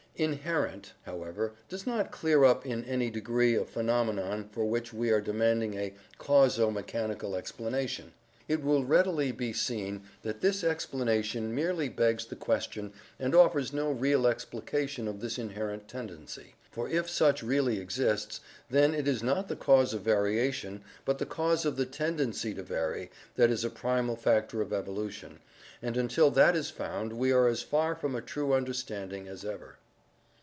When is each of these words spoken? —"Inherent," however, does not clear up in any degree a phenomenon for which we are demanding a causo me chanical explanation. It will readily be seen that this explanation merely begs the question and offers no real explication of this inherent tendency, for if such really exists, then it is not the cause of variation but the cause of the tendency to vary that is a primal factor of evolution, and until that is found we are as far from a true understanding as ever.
—"Inherent," 0.21 0.93
however, 1.03 1.53
does 1.67 1.87
not 1.87 2.11
clear 2.11 2.43
up 2.43 2.63
in 2.63 2.85
any 2.85 3.09
degree 3.09 3.55
a 3.55 3.65
phenomenon 3.65 4.49
for 4.51 4.65
which 4.65 4.93
we 4.93 5.09
are 5.09 5.21
demanding 5.21 5.73
a 5.73 5.95
causo 6.19 6.69
me 6.71 6.83
chanical 6.83 7.35
explanation. 7.35 8.11
It 8.47 8.61
will 8.63 8.83
readily 8.85 9.31
be 9.31 9.51
seen 9.51 10.03
that 10.21 10.41
this 10.41 10.63
explanation 10.63 11.55
merely 11.55 11.89
begs 11.89 12.25
the 12.25 12.35
question 12.35 12.93
and 13.17 13.33
offers 13.33 13.73
no 13.73 13.89
real 13.91 14.27
explication 14.27 15.07
of 15.07 15.21
this 15.21 15.39
inherent 15.39 15.87
tendency, 15.87 16.53
for 16.69 16.87
if 16.87 17.09
such 17.09 17.41
really 17.41 17.79
exists, 17.79 18.41
then 18.69 18.93
it 18.93 19.07
is 19.07 19.23
not 19.23 19.47
the 19.47 19.55
cause 19.55 19.91
of 19.91 20.01
variation 20.01 20.83
but 21.03 21.17
the 21.17 21.25
cause 21.25 21.65
of 21.65 21.77
the 21.77 21.85
tendency 21.87 22.53
to 22.53 22.61
vary 22.61 23.09
that 23.37 23.49
is 23.49 23.63
a 23.63 23.71
primal 23.71 24.17
factor 24.17 24.61
of 24.61 24.71
evolution, 24.71 25.39
and 25.81 25.97
until 25.97 26.29
that 26.29 26.55
is 26.55 26.69
found 26.69 27.13
we 27.13 27.31
are 27.31 27.47
as 27.47 27.63
far 27.63 27.95
from 27.95 28.13
a 28.13 28.21
true 28.21 28.53
understanding 28.53 29.27
as 29.27 29.43
ever. 29.43 29.77